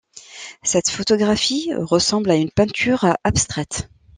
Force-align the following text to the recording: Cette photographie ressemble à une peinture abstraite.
Cette 0.63 0.89
photographie 0.89 1.69
ressemble 1.75 2.31
à 2.31 2.35
une 2.35 2.49
peinture 2.49 3.05
abstraite. 3.23 3.87